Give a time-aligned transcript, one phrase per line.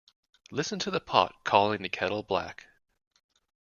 [0.49, 2.65] Listen to the pot calling the kettle black.